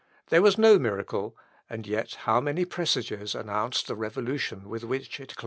There 0.29 0.41
was 0.41 0.57
no 0.57 0.79
miracle; 0.79 1.37
and 1.69 1.85
yet 1.85 2.15
how 2.25 2.41
many 2.41 2.65
presages 2.65 3.35
announced 3.35 3.85
the 3.85 3.93
revolution 3.95 4.67
with 4.67 4.83
which 4.83 5.19
it 5.19 5.35
closed? 5.37 5.39